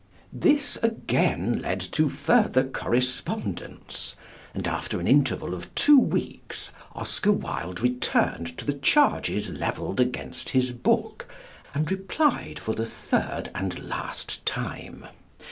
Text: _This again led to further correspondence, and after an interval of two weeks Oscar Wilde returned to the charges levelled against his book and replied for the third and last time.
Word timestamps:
_This 0.33 0.79
again 0.81 1.59
led 1.61 1.79
to 1.91 2.09
further 2.09 2.63
correspondence, 2.63 4.15
and 4.51 4.67
after 4.67 4.99
an 4.99 5.07
interval 5.07 5.53
of 5.53 5.75
two 5.75 5.99
weeks 5.99 6.71
Oscar 6.95 7.31
Wilde 7.31 7.81
returned 7.81 8.57
to 8.57 8.65
the 8.65 8.73
charges 8.73 9.51
levelled 9.51 9.99
against 9.99 10.49
his 10.49 10.71
book 10.71 11.27
and 11.75 11.91
replied 11.91 12.57
for 12.57 12.73
the 12.73 12.87
third 12.87 13.51
and 13.53 13.77
last 13.87 14.43
time. 14.43 15.05